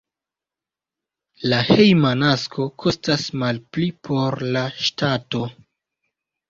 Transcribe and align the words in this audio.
La 1.51 1.59
hejma 1.67 2.15
nasko 2.23 2.67
kostas 2.85 3.29
malpli 3.45 3.93
por 4.09 4.43
la 4.59 4.67
ŝtato. 4.89 5.49